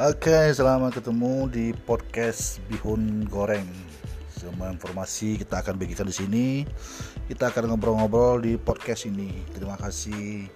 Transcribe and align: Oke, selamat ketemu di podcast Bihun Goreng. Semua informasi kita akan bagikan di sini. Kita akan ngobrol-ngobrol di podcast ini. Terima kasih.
Oke, 0.00 0.48
selamat 0.56 1.04
ketemu 1.04 1.52
di 1.52 1.66
podcast 1.84 2.64
Bihun 2.64 3.28
Goreng. 3.28 3.68
Semua 4.32 4.72
informasi 4.72 5.36
kita 5.36 5.60
akan 5.60 5.76
bagikan 5.76 6.08
di 6.08 6.16
sini. 6.16 6.46
Kita 7.28 7.52
akan 7.52 7.68
ngobrol-ngobrol 7.68 8.40
di 8.40 8.56
podcast 8.56 9.04
ini. 9.04 9.44
Terima 9.52 9.76
kasih. 9.76 10.48